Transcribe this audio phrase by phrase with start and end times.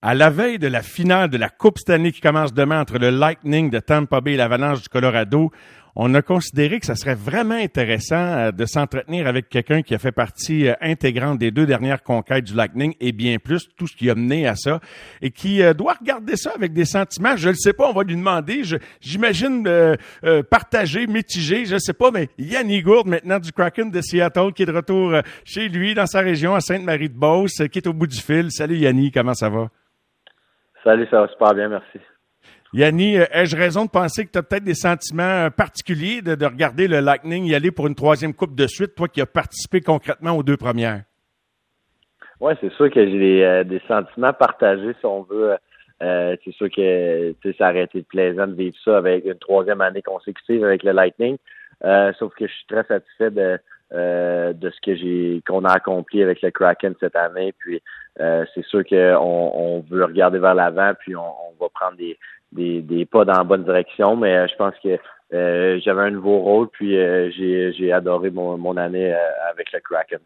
[0.00, 3.10] À la veille de la finale de la Coupe Stanley qui commence demain entre le
[3.10, 5.50] Lightning de Tampa Bay et l'Avalanche du Colorado,
[5.96, 9.98] on a considéré que ça serait vraiment intéressant euh, de s'entretenir avec quelqu'un qui a
[9.98, 13.96] fait partie euh, intégrante des deux dernières conquêtes du Lightning et bien plus, tout ce
[13.96, 14.78] qui a mené à ça,
[15.20, 18.04] et qui euh, doit regarder ça avec des sentiments, je ne sais pas, on va
[18.04, 18.62] lui demander,
[19.00, 19.68] j'imagine
[20.48, 24.62] partager, mitigé, je ne sais pas, mais Yannick Gourde, maintenant du Kraken de Seattle, qui
[24.62, 25.12] est de retour
[25.44, 28.52] chez lui, dans sa région, à Sainte-Marie-de-Beauce, qui est au bout du fil.
[28.52, 29.68] Salut Yannick, comment ça va?
[30.84, 31.98] Salut, ça va super bien, merci.
[32.72, 36.44] Yanni, euh, ai-je raison de penser que tu as peut-être des sentiments euh, particuliers de,
[36.44, 39.80] regarder le Lightning y aller pour une troisième coupe de suite, toi qui as participé
[39.80, 41.02] concrètement aux deux premières?
[42.40, 45.56] Oui, c'est sûr que j'ai des, euh, sentiments partagés, si on veut.
[46.00, 50.62] c'est sûr que ça aurait été plaisant de vivre ça avec une troisième année consécutive
[50.62, 51.38] avec le Lightning.
[52.18, 53.58] sauf que je suis très satisfait de,
[53.92, 57.52] de ce que j'ai qu'on a accompli avec le Kraken cette année.
[57.58, 57.82] Puis
[58.18, 61.22] c'est sûr qu'on on veut regarder vers l'avant, puis on,
[61.60, 62.18] va prendre des,
[62.52, 64.98] des, des pas dans la bonne direction, mais euh, je pense que
[65.34, 69.14] euh, j'avais un nouveau rôle, puis euh, j'ai adoré mon, mon année
[69.50, 70.20] avec le Kraken.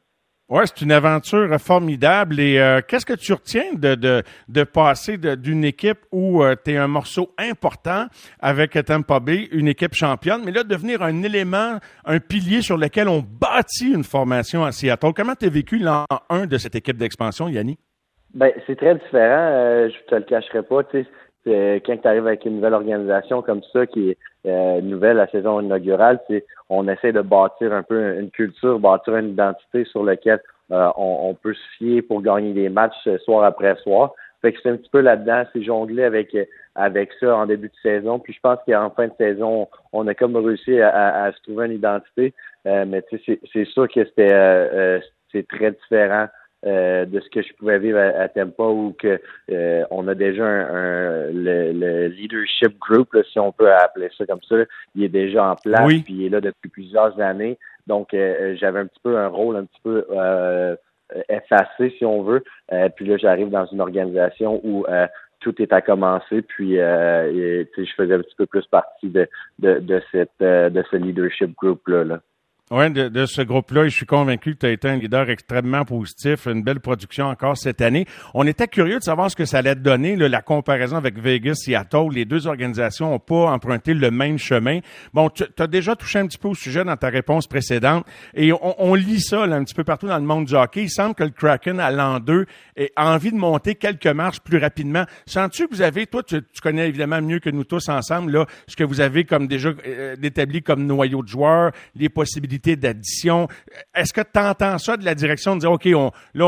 [0.49, 2.39] Oui, c'est une aventure formidable.
[2.39, 6.89] Et qu'est-ce que tu retiens de, de, de passer d'une équipe où tu es un
[6.89, 8.07] morceau important
[8.39, 13.09] avec Tampa Bay, une équipe championne, mais là, devenir un élément, un pilier sur lequel
[13.09, 15.13] on bâtit une formation à Seattle?
[15.17, 17.79] Comment tu as vécu l'an 1 de cette équipe d'expansion, Yanni?
[18.35, 19.89] Ben, c'est très différent.
[19.89, 20.83] je te le cacherai pas.
[21.45, 25.61] Quand tu arrives avec une nouvelle organisation comme ça, qui est euh, nouvelle la saison
[25.61, 30.41] inaugurale, c'est on essaie de bâtir un peu une culture, bâtir une identité sur laquelle
[30.73, 34.13] euh, on, peut se fier pour gagner des matchs euh, soir après soir.
[34.41, 36.37] Fait que c'est un petit peu là-dedans, c'est jongler avec
[36.75, 38.19] avec ça en début de saison.
[38.19, 41.75] Puis je pense qu'en fin de saison, on a comme réussi à, se trouver une
[41.75, 42.35] identité.
[42.65, 46.27] mais c'est sûr que c'était c'est très différent
[46.65, 50.45] euh, de ce que je pouvais vivre à, Tempo où que euh, on a déjà
[50.45, 54.57] un, le, leadership group, si on peut appeler ça comme ça,
[54.95, 57.59] il est déjà en place, puis il est là depuis plusieurs années.
[57.89, 60.07] Donc euh, j'avais un petit peu un rôle un petit peu
[61.29, 62.45] effacé, si on veut.
[62.95, 64.87] puis là, j'arrive dans une organisation où
[65.41, 69.29] tout est à commencer, puis je faisais un petit peu plus partie de,
[69.59, 72.05] de, de cette de ce leadership group là.
[72.05, 72.21] là.
[72.75, 76.47] Oui, de, ce groupe-là, je suis convaincu que tu as été un leader extrêmement positif,
[76.47, 78.07] une belle production encore cette année.
[78.33, 82.09] On était curieux de savoir ce que ça allait donner, la comparaison avec Vegas, Seattle.
[82.13, 84.81] Les deux organisations n'ont pas emprunté le même chemin.
[85.13, 88.55] Bon, tu as déjà touché un petit peu au sujet dans ta réponse précédente, et
[88.55, 90.85] on, lit ça un petit peu partout dans le monde du hockey.
[90.85, 92.47] Il semble que le Kraken, à l'an 2,
[92.97, 95.05] a envie de monter quelques marches plus rapidement.
[95.27, 98.77] Sens-tu que vous avez, toi, tu, connais évidemment mieux que nous tous ensemble, là, ce
[98.77, 103.49] que vous avez comme déjà euh, établi comme noyau de joueurs, les possibilités d'addition.
[103.95, 106.47] Est-ce que tu entends ça de la direction de dire, OK, on, là,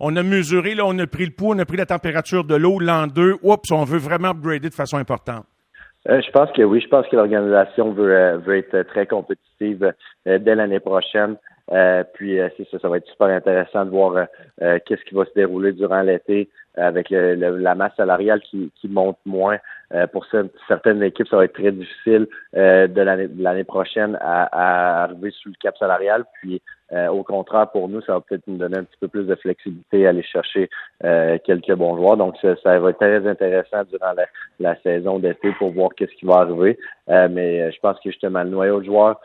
[0.00, 2.54] on, a mesuré, là, on a pris le pouls, on a pris la température de
[2.54, 5.44] l'eau, l'an 2, oups, on veut vraiment upgrader de façon importante?
[6.08, 9.92] Euh, je pense que oui, je pense que l'organisation veut, euh, veut être très compétitive
[10.26, 11.36] euh, dès l'année prochaine.
[12.14, 14.26] puis c'est ça, ça va être super intéressant de voir
[14.60, 19.58] qu'est-ce qui va se dérouler durant l'été avec la masse salariale qui, qui monte moins.
[19.94, 20.26] Euh, pour
[20.66, 22.26] certaines équipes, ça va être très difficile
[22.56, 26.24] euh, de l'année prochaine à, arriver sous le cap salarial.
[26.40, 26.60] Puis
[26.92, 29.34] euh, au contraire, pour nous, ça va peut-être nous donner un petit peu plus de
[29.36, 30.68] flexibilité à aller chercher
[31.44, 32.16] quelques bons joueurs.
[32.16, 34.12] Donc ça, va être très intéressant durant
[34.58, 36.78] la, saison d'été pour voir qu'est-ce qui va arriver.
[37.08, 39.20] mais je pense que justement le noyau de joueurs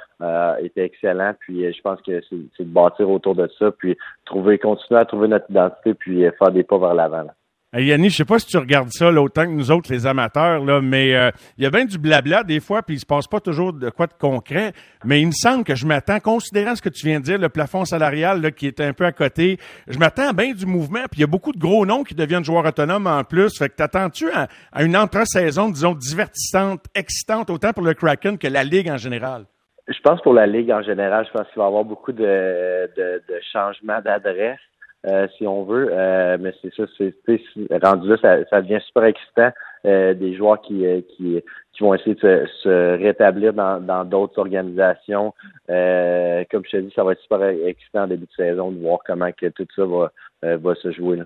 [0.59, 1.33] était excellent.
[1.39, 5.27] Puis je pense que c'est de bâtir autour de ça, puis trouver, continuer à trouver
[5.27, 7.27] notre identité, puis faire des pas vers l'avant.
[7.73, 10.05] Hey Yanni, je sais pas si tu regardes ça là, autant que nous autres, les
[10.05, 13.05] amateurs, là, mais euh, il y a bien du blabla des fois, puis il se
[13.05, 14.73] passe pas toujours de quoi de concret.
[15.05, 17.47] Mais il me semble que je m'attends, considérant ce que tu viens de dire, le
[17.47, 21.03] plafond salarial là, qui est un peu à côté, je m'attends à bien du mouvement.
[21.09, 23.57] Puis il y a beaucoup de gros noms qui deviennent joueurs autonomes en plus.
[23.57, 24.49] Fait que t'attends-tu à,
[24.83, 29.45] une entre-saison, disons, divertissante, excitante, autant pour le Kraken que la Ligue en général?
[29.87, 32.91] Je pense pour la Ligue en général, je pense qu'il va y avoir beaucoup de,
[32.97, 34.59] de, de changements d'adresse.
[35.07, 35.89] Euh, si on veut.
[35.91, 39.51] Euh, mais c'est ça, c'est rendu là, ça, ça, devient super excitant.
[39.83, 40.85] Euh, des joueurs qui,
[41.17, 41.41] qui,
[41.73, 45.33] qui vont essayer de se, rétablir dans d'autres organisations.
[45.67, 48.99] comme je te dis, ça va être super excitant en début de saison de voir
[49.05, 50.11] comment que tout ça va,
[50.57, 51.17] va se jouer.
[51.17, 51.25] Là.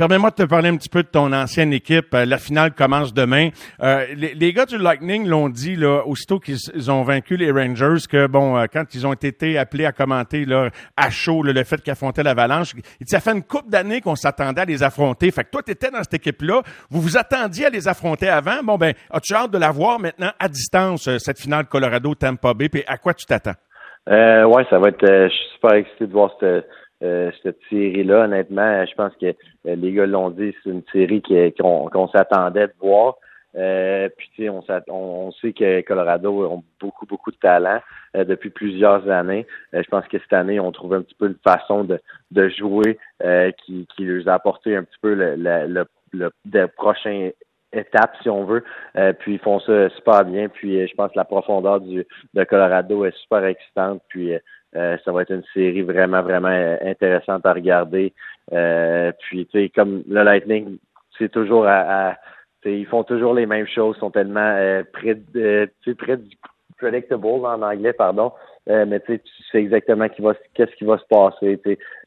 [0.00, 2.14] Permets-moi de te parler un petit peu de ton ancienne équipe.
[2.14, 3.50] Euh, la finale commence demain.
[3.82, 8.26] Euh, les, gars du Lightning l'ont dit là, aussitôt qu'ils ont vaincu les Rangers que
[8.26, 11.92] bon, euh, quand ils ont été appelés à commenter là, à chaud le fait qu'ils
[11.92, 12.72] affrontaient l'Avalanche,
[13.04, 15.30] ça fait une couple d'années qu'on s'attendait à les affronter.
[15.30, 16.62] Fait que toi, tu étais dans cette équipe-là.
[16.88, 18.62] Vous vous attendiez à les affronter avant.
[18.64, 22.70] Bon ben, as-tu hâte de la voir maintenant à distance cette finale Colorado Tampa Bay
[22.70, 23.52] Puis à quoi tu t'attends?
[24.08, 25.06] Euh, Ouais, ça va être.
[25.06, 26.64] je suis super excité de voir cette
[27.00, 28.24] cette série-là.
[28.24, 31.22] Honnêtement, je pense que les gars l'ont dit, c'est une série
[31.58, 33.16] qu'on s'attendait de voir.
[33.56, 37.80] Euh, puis on, on, sait que Colorado ont beaucoup, beaucoup de talent
[38.16, 39.46] euh, depuis plusieurs années.
[39.74, 42.00] Euh, je pense que cette année, on trouve un petit peu une façon de,
[42.30, 42.98] de jouer
[43.64, 47.30] qui, qui leur a apporté un petit peu le, le, le, prochain
[47.72, 48.64] étape, si on veut.
[49.20, 50.48] puis ils font ça super bien.
[50.48, 54.02] Puis je pense que la profondeur du, de Colorado est super excitante.
[54.08, 54.32] Puis
[54.72, 58.12] ça va être une série vraiment, vraiment intéressante à regarder.
[58.48, 60.78] puis tu sais, comme le Lightning,
[61.18, 62.16] c'est toujours à
[62.64, 64.82] ils font toujours les mêmes choses, sont tellement euh,
[65.86, 65.96] du
[66.76, 68.32] predictable en anglais, pardon.
[68.68, 69.18] Euh, mais tu
[69.50, 70.06] sais exactement
[70.54, 71.58] qu'est-ce qui va se passer.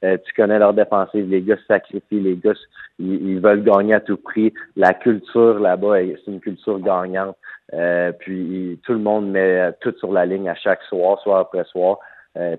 [0.04, 1.27] Euh, tu connais leur défensive.
[1.30, 2.54] Les gars se sacrifient, les gars
[3.00, 4.54] ils, veulent gagner à tout prix.
[4.75, 7.36] La culture là-bas, c'est une culture gagnante.
[7.74, 11.63] Euh, puis tout le monde met tout sur la ligne à chaque soir, soir après
[11.66, 11.98] soir.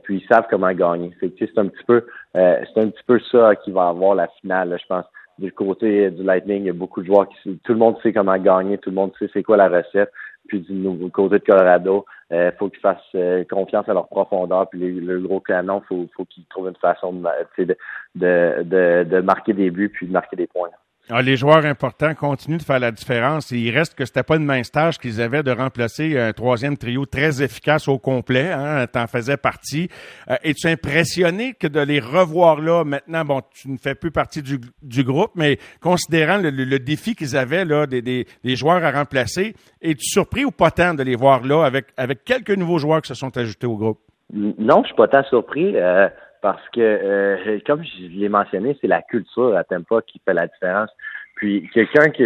[0.02, 1.10] Puis ils savent comment gagner.
[1.20, 4.86] c'est un petit peu, c'est un petit peu ça qui va avoir la finale, je
[4.86, 5.04] pense
[5.38, 8.12] du côté du Lightning, il y a beaucoup de joueurs qui tout le monde sait
[8.12, 10.12] comment gagner, tout le monde sait c'est quoi la recette.
[10.46, 14.68] Puis du côté de Colorado, il euh, faut qu'ils fassent euh, confiance à leur profondeur.
[14.68, 17.76] Puis le gros canon, faut, faut qu'ils trouvent une façon de,
[18.14, 20.68] de, de, de marquer des buts puis de marquer des points.
[21.10, 23.50] Ah, les joueurs importants continuent de faire la différence.
[23.50, 27.04] il reste que c'était pas une main stage qu'ils avaient de remplacer un troisième trio
[27.04, 28.50] très efficace au complet.
[28.50, 29.90] Hein, T'en faisais partie.
[30.30, 33.22] Euh, Es-tu impressionné que de les revoir là maintenant?
[33.26, 37.36] Bon, tu ne fais plus partie du, du groupe, mais considérant le, le, défi qu'ils
[37.36, 41.16] avaient là, des, des, des, joueurs à remplacer, es-tu surpris ou pas tant de les
[41.16, 43.98] voir là avec, avec quelques nouveaux joueurs qui se sont ajoutés au groupe?
[44.32, 45.76] Non, je suis pas tant surpris.
[45.76, 46.08] Euh,
[46.44, 50.46] parce que, euh, comme je l'ai mentionné, c'est la culture à Tempa qui fait la
[50.46, 50.90] différence.
[51.36, 52.24] Puis quelqu'un qui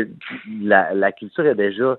[0.61, 1.97] la, la culture est déjà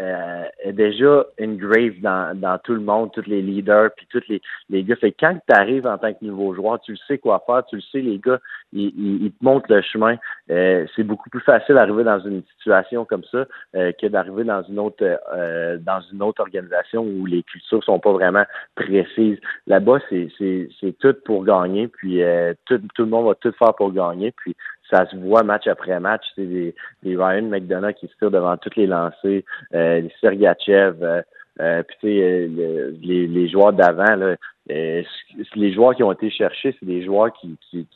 [0.00, 4.40] euh, est déjà grave dans, dans tout le monde, tous les leaders, puis tous les,
[4.70, 4.96] les gars.
[4.96, 7.76] Fait quand tu arrives en tant que nouveau joueur, tu le sais quoi faire, tu
[7.76, 8.38] le sais, les gars,
[8.72, 8.92] ils,
[9.24, 10.16] ils, te montrent le chemin.
[10.50, 14.62] Euh, c'est beaucoup plus facile d'arriver dans une situation comme ça euh, que d'arriver dans
[14.62, 15.04] une autre
[15.34, 19.38] euh, dans une autre organisation où les cultures sont pas vraiment précises.
[19.66, 22.20] Là-bas, c'est, c'est, c'est tout pour gagner, puis
[22.66, 24.32] tout, tout le monde va tout faire pour gagner.
[24.32, 24.54] Puis
[24.90, 26.24] ça se voit match après match.
[26.34, 29.42] C'est des, des, Ryan McDonough qui se tirent devant toutes les lancers,
[29.74, 31.22] euh, les Sergachev, euh,
[31.60, 34.36] euh puis euh, les, les, joueurs d'avant, là,
[34.68, 37.86] les joueurs qui ont été cherchés, c'est des joueurs qui, qui,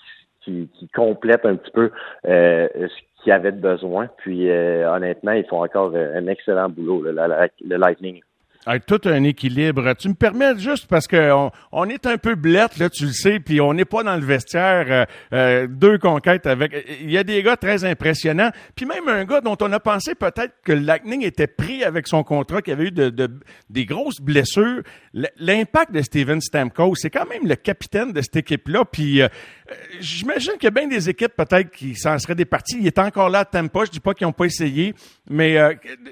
[0.40, 1.90] qui, qui, complètent un petit peu
[2.24, 4.08] ce qu'il y avait de besoin.
[4.18, 8.20] Puis honnêtement, ils font encore un excellent boulot, le, le Lightning.
[8.64, 9.92] Avec tout un équilibre.
[9.94, 11.32] Tu me permets juste parce que
[11.72, 14.24] on, est un peu blette, là, tu le sais, puis on n'est pas dans le
[14.24, 14.86] vestiaire.
[14.88, 16.72] Euh, euh, deux conquêtes avec.
[17.00, 20.14] Il y a des gars très impressionnants, puis même un gars dont on a pensé
[20.14, 23.10] peut-être que Lightning était pris avec son contrat, qui avait eu de,
[23.68, 24.82] des grosses blessures.
[25.12, 28.84] L'impact de Steven Stamkos, c'est quand même le capitaine de cette équipe-là.
[28.84, 29.28] Puis euh,
[30.00, 32.78] j'imagine qu'il y a bien des équipes peut-être qui s'en seraient des parties.
[32.80, 33.84] Il est encore là à Tampa.
[33.84, 34.94] Je dis pas qu'ils n'ont pas essayé,
[35.28, 35.54] mais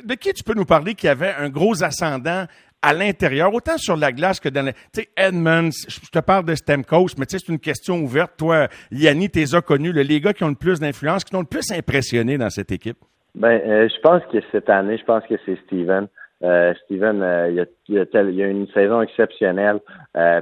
[0.05, 2.47] de qui tu peux nous parler qui avait un gros ascendant
[2.83, 4.73] à l'intérieur, autant sur la glace que dans le...
[4.73, 8.33] Tu sais, Edmonds, je te parle de Stemcoast, mais tu sais, c'est une question ouverte.
[8.39, 11.47] Toi, Yanni, t'es as connu, les gars qui ont le plus d'influence, qui t'ont le
[11.47, 12.99] plus impressionné dans cette équipe?
[13.35, 16.09] Ben, euh, je pense que cette année, je pense que c'est Steven.
[16.43, 19.81] Euh, Steven, euh, il, a, il, a a, une saison exceptionnelle.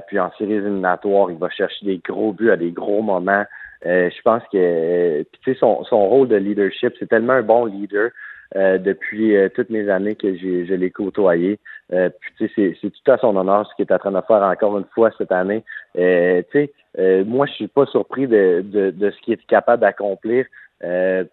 [0.07, 3.45] puis en séries éliminatoires, il va chercher des gros buts à des gros moments.
[3.83, 8.11] je pense que tu sais son, son rôle de leadership, c'est tellement un bon leader.
[8.55, 11.59] Euh, depuis euh, toutes mes années que je l'ai côtoyé.
[11.93, 14.79] Euh, c'est, c'est tout à son honneur ce qu'il est en train de faire encore
[14.79, 15.63] une fois cette année.
[15.95, 19.81] Euh, tu sais, moi je suis pas surpris de, de, de ce qu'il est capable
[19.81, 20.47] d'accomplir.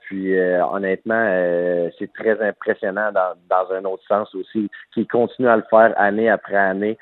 [0.01, 5.65] Puis honnêtement, c'est très impressionnant dans, dans un autre sens aussi, qu'il continue à le
[5.71, 6.99] faire année après année,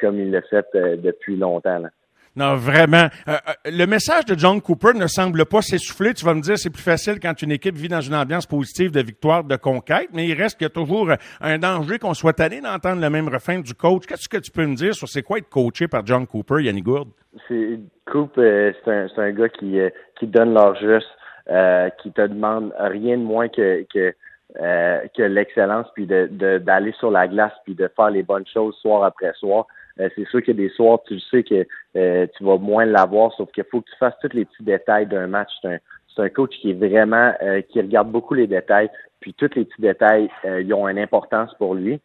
[0.00, 1.78] comme il l'a fait depuis longtemps.
[1.78, 1.88] Là.
[2.38, 3.08] Non, vraiment.
[3.26, 6.14] Euh, euh, le message de John Cooper ne semble pas s'essouffler.
[6.14, 8.92] Tu vas me dire, c'est plus facile quand une équipe vit dans une ambiance positive
[8.92, 12.38] de victoire, de conquête, mais il reste qu'il y a toujours un danger qu'on soit
[12.38, 14.06] allé d'entendre le même refrain du coach.
[14.06, 16.84] Qu'est-ce que tu peux me dire sur c'est quoi être coaché par John Cooper, Yannick
[16.84, 17.08] Gourde?
[17.48, 19.76] C'est, Cooper, euh, c'est un, un gars qui,
[20.20, 21.10] qui donne leur juste,
[21.48, 24.14] qui te demande rien de moins que, que
[24.54, 29.04] que l'excellence, puis de, d'aller sur la glace, puis de faire les bonnes choses soir
[29.04, 29.66] après soir.
[30.00, 33.50] Euh, c'est sûr a des soirs, tu sais que euh, tu vas moins l'avoir, sauf
[33.52, 35.50] qu'il faut que tu fasses tous les petits détails d'un match.
[35.60, 35.78] C'est un,
[36.18, 38.90] un coach qui est vraiment, euh, qui regarde beaucoup les détails,
[39.20, 42.00] puis tous les petits détails, ils ont une importance pour lui.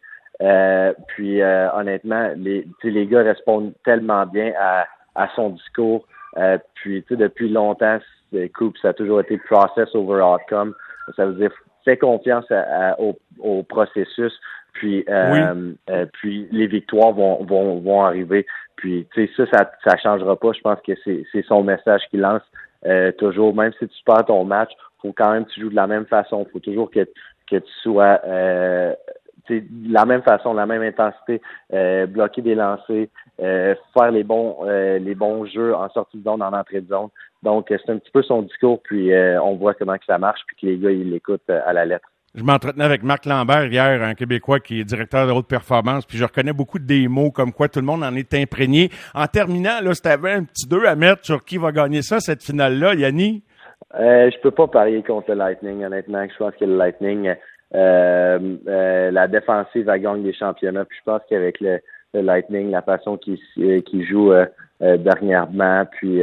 [1.08, 6.06] puis honnêtement, les, les gars répondent tellement bien à, à son discours.
[6.74, 7.98] puis depuis longtemps,
[8.48, 10.74] Coupe, ça a toujours été process over outcome.
[11.16, 11.52] Ça veut dire
[11.84, 12.46] fais confiance
[12.98, 14.32] au, au, processus.
[14.72, 18.46] Puis, euh, euh, puis les victoires vont, vont, vont arriver.
[18.76, 20.52] Puis, tu sais, ça, ça, ça changera pas.
[20.52, 22.42] Je pense que c'est son message qu'il lance
[23.18, 23.54] toujours.
[23.54, 26.06] Même si tu perds ton match, faut quand même que tu joues de la même
[26.06, 26.46] façon.
[26.52, 27.06] faut toujours que,
[27.50, 28.20] que tu sois
[29.48, 31.40] de la même façon, la même intensité,
[32.08, 33.06] bloquer des lancers,
[33.38, 37.08] faire les bons les bons jeux en sortie de zone, en entrée de zone.
[37.42, 39.12] Donc, c'est un petit peu son discours, puis
[39.42, 42.08] on voit comment que ça marche, puis que les gars, ils l'écoutent à la lettre.
[42.34, 46.18] Je m'entretenais avec Marc Lambert hier, un Québécois qui est directeur de haute performance, puis
[46.18, 48.90] je reconnais beaucoup de des mots comme quoi tout le monde en est imprégné.
[49.14, 52.02] En terminant, là, si tu avais un petit deux à mettre sur qui va gagner
[52.02, 53.44] ça, cette finale-là, Yanni?
[53.94, 56.26] Euh, je peux pas parier contre le Lightning, honnêtement.
[56.28, 57.32] Je pense que le Lightning,
[57.74, 60.84] euh, euh, la défensive va gagner des championnats.
[60.84, 61.78] Puis je pense qu'avec le,
[62.20, 64.32] Lightning, la façon qu'il joue
[64.80, 66.22] dernièrement, puis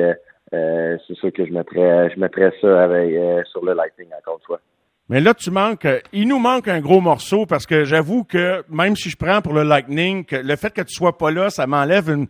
[0.51, 3.13] c'est sûr que je mettrais je mettrais ça avec,
[3.47, 4.59] sur le Lightning encore une fois.
[5.09, 8.63] Mais là, tu manques, euh, il nous manque un gros morceau parce que j'avoue que
[8.69, 11.49] même si je prends pour le Lightning, que le fait que tu sois pas là,
[11.49, 12.27] ça m'enlève une,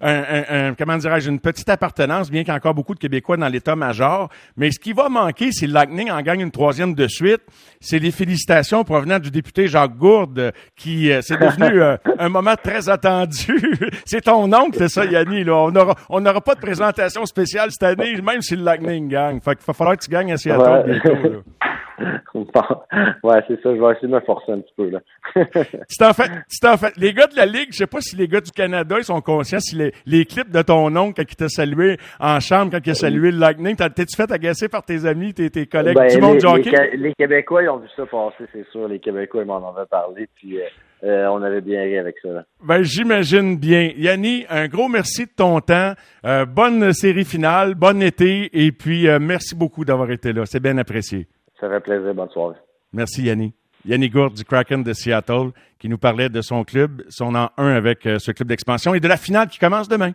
[0.00, 3.46] un, comment dirais-je, une petite appartenance, bien qu'il y ait encore beaucoup de Québécois dans
[3.46, 4.30] l'état-major.
[4.56, 7.42] Mais ce qui va manquer, si le Lightning en gagne une troisième de suite,
[7.80, 12.56] c'est les félicitations provenant du député Jacques Gourde, qui euh, c'est devenu euh, un moment
[12.60, 13.62] très attendu.
[14.04, 15.44] c'est ton oncle, c'est ça, Yanni.
[15.44, 15.54] Là.
[15.54, 19.40] On n'aura on pas de présentation spéciale cette année, même si le Lightning gagne.
[19.40, 21.14] Fait qu'il va falloir que tu gagnes à Seattle bientôt.
[21.14, 21.64] Là.
[22.34, 23.74] ouais, c'est ça.
[23.74, 25.00] Je vais essayer de me forcer un petit peu, là.
[25.88, 28.16] c'est en fait, c'est en fait, les gars de la Ligue, je sais pas si
[28.16, 31.30] les gars du Canada, ils sont conscients si les, les clips de ton oncle quand
[31.30, 34.84] il t'a salué en chambre, quand il a salué le Lightning, t'es-tu fait agacer par
[34.84, 36.96] tes amis, tes, tes collègues ben, du monde les, hockey?
[36.96, 38.88] Les, Québécois, ils ont vu ça passer, c'est sûr.
[38.88, 40.64] Les Québécois, ils m'en avaient parlé, puis, euh,
[41.04, 42.28] euh, on avait bien ri avec ça.
[42.28, 42.44] Là.
[42.62, 43.92] Ben, j'imagine bien.
[43.96, 45.92] Yanni, un gros merci de ton temps.
[46.24, 50.46] Euh, bonne série finale, bon été, et puis merci beaucoup d'avoir été là.
[50.46, 51.26] C'est bien apprécié.
[51.60, 52.14] Ça fait plaisir.
[52.14, 52.56] Bonne soirée.
[52.92, 53.54] Merci, Yanni.
[53.86, 57.66] Yanni Gourde du Kraken de Seattle, qui nous parlait de son club, son an 1
[57.74, 60.12] avec euh, ce club d'expansion et de la finale qui commence demain.